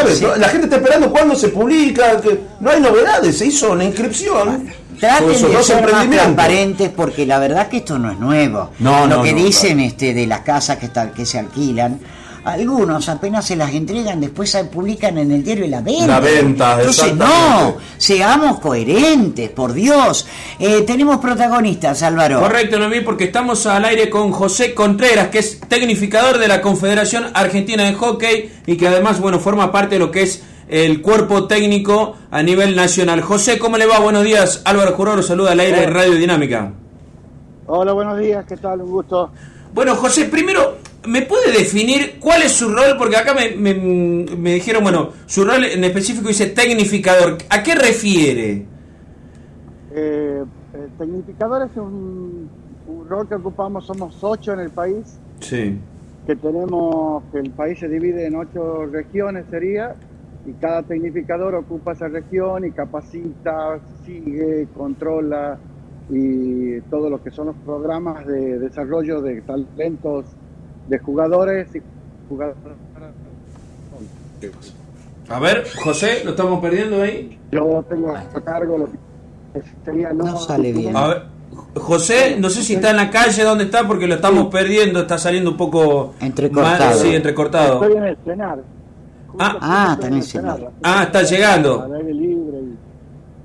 sabes, 0.00 0.38
la 0.38 0.48
gente 0.48 0.66
está 0.66 0.76
esperando 0.76 1.10
cuándo 1.10 1.34
se 1.34 1.48
publica, 1.48 2.20
que 2.20 2.40
no 2.60 2.70
hay 2.70 2.80
novedades, 2.80 3.38
se 3.38 3.46
hizo 3.46 3.72
una 3.72 3.84
inscripción. 3.84 4.68
Traten 4.98 5.28
de 5.28 5.62
ser 5.62 5.92
más 5.92 6.10
transparentes 6.10 6.90
porque 6.90 7.24
la 7.24 7.38
verdad 7.38 7.68
que 7.68 7.78
esto 7.78 7.98
no 7.98 8.10
es 8.10 8.18
nuevo. 8.18 8.70
No, 8.80 9.06
Lo 9.06 9.16
no, 9.16 9.22
que 9.22 9.32
no, 9.32 9.38
dicen 9.38 9.80
este 9.80 10.12
de 10.12 10.26
las 10.26 10.40
casas 10.40 10.76
que, 10.76 10.86
están, 10.86 11.12
que 11.12 11.24
se 11.24 11.38
alquilan, 11.38 12.00
algunos 12.44 13.08
apenas 13.08 13.46
se 13.46 13.56
las 13.56 13.72
entregan, 13.72 14.20
después 14.20 14.50
se 14.50 14.64
publican 14.64 15.18
en 15.18 15.30
el 15.30 15.42
diario 15.42 15.66
la 15.66 15.80
venta. 15.80 16.06
La 16.06 16.20
venta, 16.20 16.78
Entonces, 16.78 17.14
no, 17.14 17.76
seamos 17.98 18.60
coherentes, 18.60 19.50
por 19.50 19.72
Dios. 19.72 20.26
Eh, 20.58 20.82
tenemos 20.82 21.18
protagonistas, 21.18 22.02
Álvaro. 22.02 22.40
Correcto, 22.40 22.78
Noemí, 22.78 23.00
porque 23.00 23.24
estamos 23.24 23.66
al 23.66 23.84
aire 23.84 24.08
con 24.08 24.32
José 24.32 24.74
Contreras, 24.74 25.28
que 25.28 25.40
es 25.40 25.60
tecnificador 25.60 26.38
de 26.38 26.48
la 26.48 26.60
Confederación 26.60 27.26
Argentina 27.34 27.84
de 27.84 27.94
Hockey 27.94 28.52
y 28.66 28.76
que 28.76 28.88
además, 28.88 29.20
bueno, 29.20 29.38
forma 29.38 29.70
parte 29.70 29.96
de 29.96 29.98
lo 29.98 30.10
que 30.10 30.22
es 30.22 30.42
el 30.68 31.02
cuerpo 31.02 31.46
técnico 31.46 32.16
a 32.30 32.42
nivel 32.42 32.76
nacional. 32.76 33.20
José, 33.22 33.58
¿cómo 33.58 33.76
le 33.76 33.86
va? 33.86 33.98
Buenos 33.98 34.24
días. 34.24 34.62
Álvaro 34.64 34.92
Juroro 34.92 35.22
saluda 35.22 35.52
al 35.52 35.60
aire 35.60 35.80
de 35.80 35.86
Radio 35.86 36.12
Dinámica. 36.12 36.72
Hola, 37.66 37.92
buenos 37.92 38.18
días, 38.18 38.44
¿qué 38.48 38.56
tal? 38.56 38.80
Un 38.82 38.90
gusto. 38.90 39.30
Bueno, 39.72 39.94
José, 39.94 40.24
primero, 40.24 40.78
¿me 41.06 41.22
puede 41.22 41.52
definir 41.52 42.16
cuál 42.20 42.42
es 42.42 42.52
su 42.52 42.68
rol? 42.68 42.96
Porque 42.98 43.16
acá 43.16 43.34
me, 43.34 43.50
me, 43.56 43.74
me 43.74 44.54
dijeron, 44.54 44.82
bueno, 44.82 45.10
su 45.26 45.44
rol 45.44 45.64
en 45.64 45.82
específico 45.84 46.28
dice 46.28 46.46
tecnificador. 46.46 47.38
¿A 47.48 47.62
qué 47.62 47.74
refiere? 47.74 48.66
Eh, 49.92 50.44
el 50.74 50.90
tecnificador 50.98 51.68
es 51.70 51.76
un, 51.76 52.48
un 52.86 53.08
rol 53.08 53.28
que 53.28 53.34
ocupamos, 53.34 53.86
somos 53.86 54.16
ocho 54.22 54.52
en 54.52 54.60
el 54.60 54.70
país, 54.70 55.18
Sí. 55.40 55.78
que 56.26 56.36
tenemos, 56.36 57.24
que 57.32 57.38
el 57.38 57.50
país 57.50 57.78
se 57.78 57.88
divide 57.88 58.26
en 58.26 58.36
ocho 58.36 58.86
regiones 58.86 59.46
sería, 59.50 59.96
y 60.46 60.52
cada 60.54 60.82
tecnificador 60.82 61.54
ocupa 61.54 61.92
esa 61.92 62.08
región 62.08 62.64
y 62.64 62.70
capacita, 62.70 63.80
sigue, 64.06 64.68
controla 64.76 65.58
y 66.08 66.80
todo 66.82 67.08
lo 67.10 67.22
que 67.22 67.30
son 67.30 67.46
los 67.48 67.56
programas 67.64 68.26
de 68.26 68.58
desarrollo 68.58 69.20
de 69.20 69.42
talentos 69.42 70.24
de 70.88 70.98
jugadores 70.98 71.68
y 71.74 71.80
jugadoras. 72.28 72.56
A 75.28 75.38
ver, 75.38 75.64
José, 75.76 76.22
¿lo 76.24 76.30
estamos 76.30 76.60
perdiendo 76.60 77.02
ahí? 77.02 77.38
Yo 77.52 77.84
tengo 77.88 78.14
a 78.16 78.24
cargo 78.44 78.78
lo 78.78 78.86
que 78.86 79.62
sería 79.84 80.12
No 80.12 80.38
sale 80.38 80.72
bien. 80.72 80.96
A 80.96 81.06
ver, 81.08 81.22
José, 81.76 82.36
no 82.38 82.50
sé 82.50 82.62
si 82.62 82.74
está 82.74 82.90
en 82.90 82.96
la 82.96 83.10
calle, 83.10 83.42
¿dónde 83.44 83.64
está? 83.64 83.86
Porque 83.86 84.06
lo 84.08 84.16
estamos 84.16 84.46
perdiendo, 84.46 85.00
está 85.00 85.18
saliendo 85.18 85.50
un 85.52 85.56
poco... 85.56 86.14
Entrecortado. 86.20 86.78
mal- 86.90 86.98
sí, 86.98 87.14
entrecortado. 87.14 87.74
Estoy 87.84 87.96
en 87.98 88.04
el 88.04 88.16
cenar. 88.24 88.58
Ah, 89.38 89.58
ah, 89.60 89.90
está 89.94 90.06
en 90.08 90.14
el 90.14 90.22
cenar. 90.24 90.70
Ah, 90.82 91.02
está 91.04 91.22
llegando. 91.22 91.82
Al 91.82 91.94
aire 91.94 92.14
libre. 92.14 92.58
y- 92.58 92.89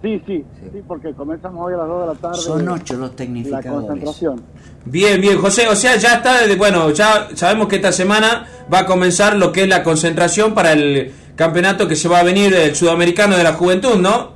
Sí, 0.06 0.22
sí, 0.28 0.46
sí, 0.72 0.84
porque 0.88 1.14
comenzamos 1.16 1.66
hoy 1.66 1.74
a 1.74 1.78
las 1.78 1.88
2 1.88 2.02
de 2.02 2.08
la 2.14 2.20
tarde. 2.20 2.38
Son 2.38 2.70
ocho 2.70 2.94
los 2.96 3.10
La 3.10 3.16
tecnificadores. 3.16 3.72
concentración. 3.88 4.42
Bien, 4.86 5.20
bien, 5.20 5.40
José, 5.40 5.68
o 5.68 5.76
sea, 5.76 5.96
ya 5.96 6.16
está, 6.18 6.42
desde- 6.42 6.56
bueno, 6.58 6.92
ya 6.92 7.30
sabemos 7.34 7.68
que 7.68 7.78
esta 7.78 7.92
semana 7.92 8.46
va 8.72 8.80
a 8.82 8.86
comenzar 8.86 9.36
lo 9.36 9.52
que 9.52 9.64
es 9.64 9.68
la 9.68 9.82
concentración 9.82 10.54
para 10.54 10.74
el 10.74 11.12
campeonato 11.36 11.88
que 11.88 11.96
se 11.96 12.08
va 12.08 12.20
a 12.20 12.24
venir 12.24 12.54
el 12.54 12.76
sudamericano 12.76 13.36
de 13.36 13.44
la 13.44 13.54
juventud, 13.54 13.96
¿no? 14.00 14.34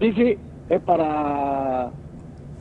Sí, 0.00 0.12
sí, 0.14 0.36
es 0.68 0.80
para, 0.80 1.90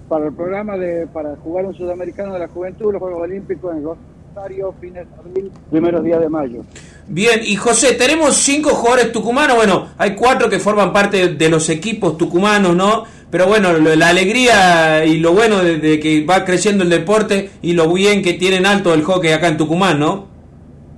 para 0.07 0.27
el 0.27 0.33
programa 0.33 0.77
de 0.77 1.07
para 1.07 1.35
jugar 1.37 1.65
un 1.65 1.73
sudamericano 1.73 2.33
de 2.33 2.39
la 2.39 2.47
juventud, 2.49 2.91
los 2.93 3.01
Juegos 3.01 3.21
Olímpicos 3.23 3.75
en 3.75 3.83
Rosario, 3.83 4.73
fines 4.79 5.07
de 5.09 5.15
abril, 5.29 5.51
primeros 5.71 6.03
días 6.03 6.19
de 6.19 6.29
mayo. 6.29 6.61
Bien, 7.09 7.39
y 7.41 7.55
José, 7.55 7.93
tenemos 7.93 8.35
cinco 8.35 8.71
jugadores 8.71 9.13
tucumanos, 9.13 9.55
bueno, 9.55 9.87
hay 9.97 10.13
cuatro 10.13 10.49
que 10.49 10.59
forman 10.59 10.91
parte 10.91 11.29
de 11.35 11.49
los 11.49 11.69
equipos 11.69 12.17
tucumanos, 12.17 12.75
¿no? 12.75 13.05
Pero 13.29 13.47
bueno, 13.47 13.73
la 13.73 14.09
alegría 14.09 15.05
y 15.05 15.19
lo 15.19 15.33
bueno 15.33 15.63
de, 15.63 15.77
de 15.77 15.99
que 15.99 16.25
va 16.25 16.43
creciendo 16.43 16.83
el 16.83 16.89
deporte 16.89 17.49
y 17.61 17.73
lo 17.73 17.91
bien 17.93 18.21
que 18.21 18.33
tienen 18.33 18.65
alto 18.65 18.93
el 18.93 19.03
hockey 19.03 19.31
acá 19.31 19.47
en 19.47 19.57
Tucumán, 19.57 19.99
¿no? 19.99 20.27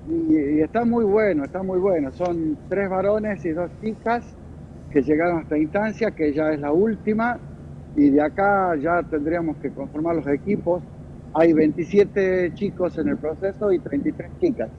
Y, 0.08 0.58
y 0.58 0.62
está 0.62 0.84
muy 0.84 1.06
bueno, 1.06 1.44
está 1.44 1.62
muy 1.62 1.80
bueno. 1.80 2.12
Son 2.14 2.58
tres 2.70 2.90
varones 2.90 3.46
y 3.46 3.50
dos 3.50 3.70
chicas 3.82 4.24
que 4.92 5.02
llegaron 5.04 5.40
a 5.40 5.42
esta 5.42 5.58
instancia, 5.58 6.12
que 6.12 6.34
ya 6.34 6.52
es 6.52 6.60
la 6.60 6.72
última, 6.72 7.38
y 7.96 8.10
de 8.10 8.22
acá 8.22 8.76
ya 8.82 9.04
tendríamos 9.04 9.58
que 9.58 9.70
conformar 9.70 10.16
los 10.16 10.28
equipos. 10.28 10.82
Hay 11.34 11.54
27 11.54 12.54
chicos 12.56 12.98
en 12.98 13.10
el 13.10 13.18
proceso 13.18 13.72
y 13.72 13.80
33 13.80 14.32
chicas. 14.42 14.70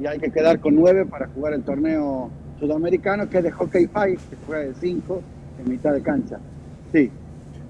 Y 0.00 0.06
hay 0.06 0.18
que 0.18 0.30
quedar 0.30 0.60
con 0.60 0.74
nueve 0.74 1.04
para 1.06 1.26
jugar 1.28 1.54
el 1.54 1.62
torneo 1.62 2.30
sudamericano, 2.60 3.28
que 3.28 3.38
es 3.38 3.44
de 3.44 3.50
hockey 3.50 3.86
five, 3.88 4.18
que 4.30 4.36
juega 4.46 4.62
de 4.64 4.74
5 4.80 5.22
en 5.64 5.70
mitad 5.70 5.92
de 5.92 6.02
cancha. 6.02 6.38
Sí, 6.92 7.10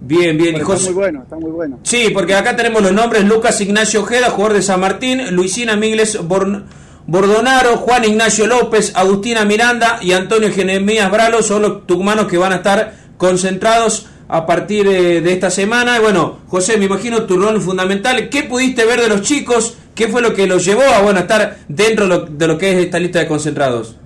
Bien, 0.01 0.37
bien, 0.39 0.53
pero 0.55 0.59
está 0.65 0.73
José... 0.75 0.85
muy 0.87 0.95
bueno, 0.95 1.23
está 1.25 1.37
muy 1.37 1.51
bueno. 1.51 1.79
Sí, 1.83 2.11
porque 2.15 2.33
acá 2.35 2.55
tenemos 2.55 2.81
los 2.83 2.93
nombres 2.93 3.25
Lucas 3.25 3.61
Ignacio 3.61 4.03
Ojeda, 4.03 4.31
jugador 4.31 4.57
de 4.57 4.63
San 4.63 4.79
Martín, 4.81 5.35
Luisina 5.35 5.75
Migles 5.75 6.21
Born- 6.23 6.65
Bordonaro, 7.09 7.79
Juan 7.79 8.05
Ignacio 8.05 8.47
López, 8.47 8.93
Agustina 8.95 9.45
Miranda 9.45 9.99
y 10.01 10.13
Antonio 10.13 10.53
Jeremías 10.53 11.11
Bralo 11.11 11.43
son 11.43 11.63
los 11.63 11.87
tucumanos 11.87 12.27
que 12.29 12.39
van 12.39 12.53
a 12.53 12.57
estar 12.57 12.93
concentrados 13.17 14.09
a 14.29 14.47
partir 14.47 14.87
de 14.87 15.33
esta 15.33 15.51
semana. 15.51 16.01
Bueno, 16.01 16.39
José, 16.47 16.79
me 16.79 16.85
imagino 16.85 17.25
tu 17.25 17.37
rol 17.37 17.61
fundamental. 17.61 18.29
¿Qué 18.29 18.45
pudiste 18.45 18.85
ver 18.85 19.01
de 19.01 19.09
los 19.09 19.23
chicos? 19.23 19.79
¿Qué 19.95 20.07
fue 20.07 20.23
lo 20.23 20.33
que 20.33 20.47
los 20.47 20.65
llevó 20.65 20.83
a 20.83 21.03
bueno, 21.03 21.21
estar 21.21 21.57
dentro 21.67 22.07
de 22.07 22.09
lo, 22.09 22.27
de 22.27 22.47
lo 22.47 22.57
que 22.57 22.71
es 22.71 22.85
esta 22.85 22.99
lista 22.99 23.19
de 23.19 23.27
concentrados? 23.27 23.99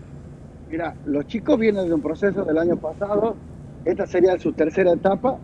Mira, 0.70 0.94
los 1.04 1.26
chicos 1.26 1.58
vienen 1.58 1.86
de 1.86 1.92
un 1.92 2.00
proceso 2.00 2.44
del 2.44 2.56
año 2.56 2.76
pasado. 2.76 3.36
Esta 3.84 4.06
sería 4.06 4.38
su 4.38 4.52
tercera 4.52 4.92
etapa, 4.92 5.36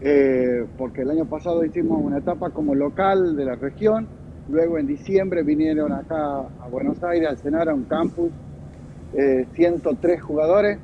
eh, 0.00 0.64
porque 0.78 1.02
el 1.02 1.10
año 1.10 1.24
pasado 1.24 1.64
hicimos 1.64 2.00
una 2.00 2.18
etapa 2.18 2.50
como 2.50 2.74
local 2.74 3.34
de 3.34 3.44
la 3.44 3.56
región. 3.56 4.06
Luego 4.48 4.78
en 4.78 4.86
diciembre 4.86 5.42
vinieron 5.42 5.92
acá 5.92 6.42
a 6.60 6.68
Buenos 6.70 7.02
Aires 7.02 7.30
al 7.30 7.38
cenar 7.38 7.68
a 7.68 7.74
un 7.74 7.82
campus, 7.84 8.30
eh, 9.14 9.46
103 9.54 10.22
jugadores, 10.22 10.78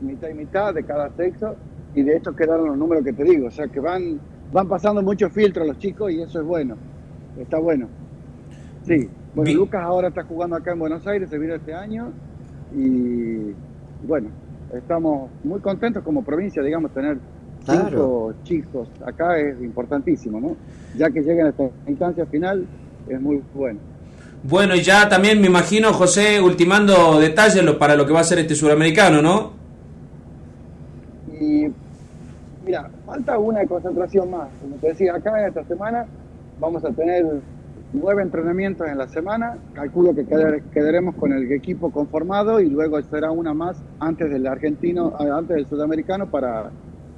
mitad 0.00 0.28
y 0.30 0.34
mitad 0.34 0.72
de 0.72 0.84
cada 0.84 1.10
sexo, 1.16 1.56
y 1.94 2.02
de 2.02 2.16
estos 2.16 2.34
quedaron 2.36 2.66
los 2.66 2.76
números 2.76 3.04
que 3.04 3.12
te 3.12 3.24
digo. 3.24 3.48
O 3.48 3.50
sea 3.50 3.68
que 3.68 3.80
van, 3.80 4.18
van 4.52 4.68
pasando 4.68 5.02
muchos 5.02 5.32
filtros 5.32 5.66
los 5.66 5.78
chicos 5.78 6.10
y 6.12 6.22
eso 6.22 6.40
es 6.40 6.46
bueno, 6.46 6.76
está 7.38 7.58
bueno. 7.58 7.88
Sí, 8.86 9.08
bueno, 9.34 9.44
Bien. 9.44 9.56
Lucas 9.56 9.82
ahora 9.82 10.08
está 10.08 10.24
jugando 10.24 10.56
acá 10.56 10.72
en 10.72 10.78
Buenos 10.80 11.06
Aires, 11.06 11.30
se 11.30 11.38
vino 11.38 11.54
este 11.54 11.72
año 11.74 12.12
y 12.74 13.52
bueno, 14.06 14.28
estamos 14.74 15.30
muy 15.44 15.60
contentos 15.60 16.02
como 16.02 16.22
provincia, 16.24 16.62
digamos, 16.62 16.92
tener 16.92 17.18
Claro. 17.64 17.84
cinco 17.90 18.34
chicos 18.42 18.88
acá 19.06 19.38
es 19.38 19.60
importantísimo, 19.62 20.40
¿no? 20.40 20.56
Ya 20.96 21.10
que 21.10 21.20
lleguen 21.20 21.46
a 21.46 21.48
esta 21.50 21.70
instancia 21.86 22.26
final 22.26 22.66
es 23.08 23.20
muy 23.20 23.40
bueno. 23.54 23.78
Bueno, 24.42 24.74
y 24.74 24.82
ya 24.82 25.08
también 25.08 25.40
me 25.40 25.46
imagino, 25.46 25.92
José, 25.92 26.40
ultimando 26.40 27.20
detalles 27.20 27.62
para 27.76 27.94
lo 27.94 28.04
que 28.04 28.12
va 28.12 28.20
a 28.20 28.24
ser 28.24 28.40
este 28.40 28.56
suramericano, 28.56 29.22
¿no? 29.22 29.52
Y 31.40 31.68
mira, 32.66 32.90
falta 33.12 33.38
una 33.38 33.66
concentración 33.66 34.30
más. 34.30 34.48
Como 34.60 34.76
te 34.76 34.88
decía, 34.88 35.14
acá 35.14 35.38
en 35.40 35.48
esta 35.48 35.64
semana 35.64 36.06
vamos 36.58 36.82
a 36.84 36.90
tener 36.92 37.26
nueve 37.92 38.22
entrenamientos 38.22 38.88
en 38.88 38.96
la 38.96 39.06
semana. 39.08 39.58
Calculo 39.74 40.14
que 40.14 40.24
quedar- 40.24 40.62
quedaremos 40.72 41.14
con 41.16 41.32
el 41.32 41.50
equipo 41.52 41.90
conformado 41.90 42.58
y 42.60 42.70
luego 42.70 43.00
será 43.02 43.30
una 43.30 43.52
más 43.52 43.76
antes 44.00 44.30
del 44.30 44.46
argentino, 44.46 45.12
antes 45.18 45.56
del 45.56 45.66
sudamericano 45.66 46.26
para, 46.26 46.70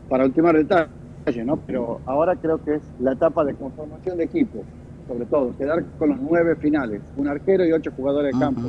para 0.09 0.25
ultimar 0.25 0.57
detalles, 0.57 1.47
¿no? 1.47 1.57
Pero 1.65 2.01
ahora 2.07 2.35
creo 2.35 2.59
que 2.65 2.75
es 2.75 2.83
la 2.99 3.13
etapa 3.13 3.45
de 3.45 3.55
conformación 3.55 4.17
de 4.19 4.25
equipo, 4.25 4.65
sobre 5.07 5.27
todo, 5.27 5.57
quedar 5.57 5.85
con 5.97 6.09
los 6.09 6.19
nueve 6.21 6.57
finales, 6.57 7.03
un 7.17 7.29
arquero 7.29 7.65
y 7.65 7.73
ocho 7.73 7.93
jugadores 7.97 8.35
de 8.35 8.41
campo. 8.41 8.63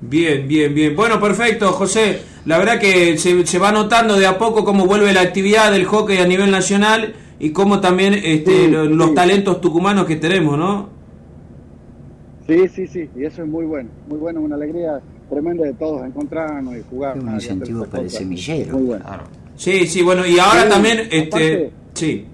Bien, 0.00 0.46
bien, 0.46 0.74
bien. 0.74 0.94
Bueno, 0.94 1.18
perfecto, 1.18 1.68
José. 1.72 2.20
La 2.46 2.58
verdad 2.58 2.78
que 2.78 3.16
se, 3.16 3.46
se 3.46 3.58
va 3.58 3.72
notando 3.72 4.16
de 4.16 4.26
a 4.26 4.36
poco 4.38 4.64
cómo 4.64 4.86
vuelve 4.86 5.12
la 5.12 5.22
actividad 5.22 5.72
del 5.72 5.84
hockey 5.86 6.18
a 6.18 6.26
nivel 6.26 6.50
nacional 6.50 7.14
y 7.40 7.50
cómo 7.50 7.80
también 7.80 8.14
este, 8.14 8.66
Sí, 8.66 8.68
los 8.70 9.08
sí. 9.08 9.14
talentos 9.14 9.60
tucumanos 9.60 10.04
que 10.06 10.16
tenemos, 10.16 10.58
¿no? 10.58 10.88
Sí, 12.46 12.68
sí, 12.68 12.86
sí, 12.86 13.08
y 13.16 13.24
eso 13.24 13.42
es 13.42 13.48
muy 13.48 13.64
bueno, 13.64 13.88
muy 14.06 14.18
bueno, 14.18 14.40
una 14.42 14.56
alegría 14.56 15.00
tremenda 15.30 15.64
de 15.64 15.72
todos 15.72 16.04
encontrarnos 16.06 16.76
y 16.76 16.82
jugar. 16.90 17.18
Un 17.18 17.30
hacer 17.30 17.52
incentivo 17.52 17.86
para 17.86 18.02
el 18.02 18.10
semillero. 18.10 18.74
Muy 18.74 18.82
bueno. 18.88 19.04
Sí, 19.56 19.86
sí, 19.86 20.02
bueno, 20.02 20.26
y 20.26 20.38
ahora 20.38 20.64
Sí, 20.64 20.68
también, 20.68 20.98
este, 21.10 21.26
aparte- 21.28 21.72
sí, 21.94 22.26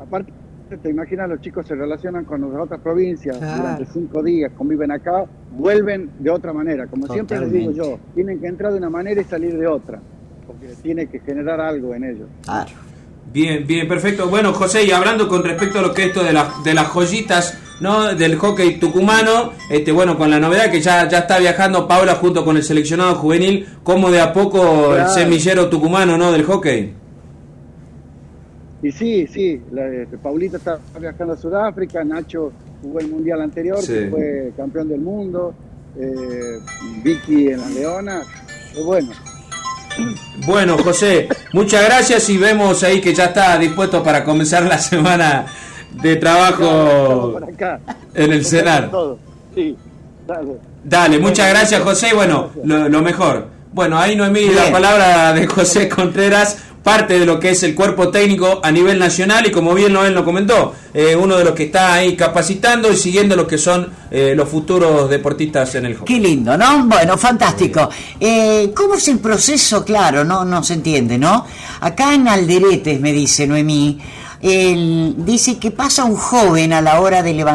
Aparte, 0.00 0.32
te 0.78 0.90
imaginas, 0.90 1.28
los 1.28 1.40
chicos 1.40 1.66
se 1.66 1.74
relacionan 1.74 2.24
con 2.24 2.40
las 2.40 2.60
otras 2.62 2.80
provincias 2.80 3.36
Claro. 3.38 3.56
durante 3.62 3.86
cinco 3.92 4.22
días, 4.22 4.52
conviven 4.56 4.90
acá, 4.90 5.24
vuelven 5.52 6.10
de 6.18 6.30
otra 6.30 6.52
manera. 6.52 6.86
Como 6.86 7.06
siempre 7.08 7.38
les 7.40 7.50
digo 7.52 7.72
yo, 7.72 7.98
tienen 8.14 8.40
que 8.40 8.46
entrar 8.46 8.72
de 8.72 8.78
una 8.78 8.90
manera 8.90 9.20
y 9.20 9.24
salir 9.24 9.56
de 9.58 9.66
otra, 9.66 10.00
porque 10.46 10.68
tiene 10.82 11.06
que 11.06 11.20
generar 11.20 11.60
algo 11.60 11.94
en 11.94 12.04
ellos. 12.04 12.28
Claro. 12.44 12.70
bien, 13.32 13.66
bien, 13.66 13.88
perfecto. 13.88 14.28
Bueno, 14.28 14.52
José, 14.52 14.84
y 14.84 14.90
hablando 14.90 15.28
con 15.28 15.42
respecto 15.42 15.78
a 15.78 15.82
lo 15.82 15.94
que 15.94 16.02
es 16.02 16.08
esto 16.08 16.22
de, 16.24 16.32
las 16.32 16.62
de 16.64 16.74
las 16.74 16.86
joyitas 16.88 17.58
¿no? 17.80 18.14
del 18.14 18.36
hockey 18.36 18.78
tucumano, 18.78 19.52
este 19.70 19.90
bueno, 19.92 20.16
con 20.18 20.30
la 20.30 20.38
novedad 20.38 20.70
que 20.70 20.80
ya, 20.80 21.08
ya 21.08 21.18
está 21.20 21.38
viajando 21.38 21.88
Paula 21.88 22.14
junto 22.16 22.44
con 22.44 22.56
el 22.56 22.62
seleccionado 22.62 23.14
juvenil, 23.16 23.66
como 23.82 24.10
de 24.10 24.20
a 24.20 24.32
poco 24.32 24.94
el 24.94 25.08
semillero 25.08 25.68
tucumano, 25.68 26.16
¿no? 26.18 26.30
del 26.30 26.44
hockey. 26.44 26.94
Y 28.82 28.90
sí, 28.90 29.26
sí, 29.28 29.60
la, 29.70 29.86
este, 29.86 30.18
Paulita 30.18 30.56
está 30.56 30.78
viajando 31.00 31.34
a 31.34 31.36
Sudáfrica, 31.36 32.02
Nacho 32.02 32.52
jugó 32.82 32.98
el 32.98 33.08
mundial 33.08 33.40
anterior, 33.42 33.80
Sí. 33.80 33.92
que 33.92 34.08
fue 34.10 34.52
campeón 34.56 34.88
del 34.88 35.00
mundo, 35.00 35.54
eh, 35.98 36.58
Vicky 37.04 37.48
en 37.48 37.60
las 37.60 37.70
Leonas, 37.72 38.26
y 38.76 38.82
bueno, 38.82 39.10
Bueno, 40.46 40.78
José, 40.78 41.28
muchas 41.52 41.84
gracias 41.84 42.28
y 42.30 42.38
vemos 42.38 42.82
ahí 42.82 43.00
que 43.00 43.12
ya 43.14 43.26
está 43.26 43.58
dispuesto 43.58 44.02
para 44.02 44.24
comenzar 44.24 44.64
la 44.64 44.78
semana 44.78 45.44
de 46.02 46.16
trabajo 46.16 47.38
acá. 47.46 47.78
en 48.14 48.32
el 48.32 48.44
cenar. 48.44 48.90
Sí, 49.54 49.76
dale. 50.26 50.56
Dale, 50.82 51.18
muchas 51.18 51.50
gracias 51.50 51.80
José 51.82 52.08
y 52.12 52.14
bueno, 52.16 52.50
lo, 52.64 52.88
lo 52.88 53.02
mejor. 53.02 53.46
Bueno, 53.72 53.98
ahí 53.98 54.16
Noemí, 54.16 54.46
la 54.48 54.62
Bien. 54.62 54.72
palabra 54.72 55.32
de 55.34 55.46
José 55.46 55.88
Contreras, 55.88 56.58
parte 56.82 57.18
de 57.18 57.24
lo 57.26 57.38
que 57.38 57.50
es 57.50 57.62
el 57.62 57.74
cuerpo 57.74 58.08
técnico 58.10 58.60
a 58.62 58.70
nivel 58.72 58.98
nacional 58.98 59.46
y 59.46 59.50
como 59.52 59.72
bien 59.74 59.92
Noel 59.92 60.14
lo 60.14 60.24
comentó, 60.24 60.74
eh, 60.92 61.14
uno 61.14 61.36
de 61.38 61.44
los 61.44 61.54
que 61.54 61.64
está 61.64 61.94
ahí 61.94 62.16
capacitando 62.16 62.90
y 62.92 62.96
siguiendo 62.96 63.36
lo 63.36 63.46
que 63.46 63.56
son 63.58 63.88
eh, 64.10 64.34
los 64.36 64.48
futuros 64.48 65.08
deportistas 65.08 65.74
en 65.76 65.86
el 65.86 65.94
hockey. 65.96 66.16
Qué 66.16 66.20
lindo, 66.28 66.56
¿no? 66.56 66.84
Bueno, 66.86 67.16
fantástico. 67.16 67.88
Eh, 68.18 68.72
¿Cómo 68.74 68.94
es 68.94 69.06
el 69.08 69.18
proceso? 69.20 69.84
Claro, 69.84 70.24
no, 70.24 70.44
no 70.44 70.62
se 70.64 70.74
entiende, 70.74 71.18
¿no? 71.18 71.46
Acá 71.80 72.14
en 72.14 72.26
Alderetes, 72.28 73.00
me 73.00 73.12
dice 73.12 73.46
Noemí, 73.46 74.00
el- 74.40 75.14
dice 75.18 75.58
que 75.58 75.70
pasa 75.70 76.04
un 76.04 76.16
joven 76.16 76.72
a 76.72 76.80
la 76.80 77.00
hora 77.00 77.22
de 77.22 77.32
levantar 77.32 77.52